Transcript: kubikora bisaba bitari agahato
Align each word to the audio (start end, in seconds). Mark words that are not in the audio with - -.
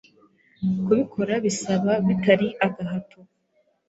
kubikora 0.85 1.33
bisaba 1.45 1.91
bitari 2.07 2.47
agahato 2.65 3.19